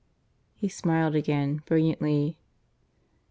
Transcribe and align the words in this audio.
He 0.55 0.67
smiled 0.67 1.13
again, 1.13 1.61
brilliantly. 1.67 2.39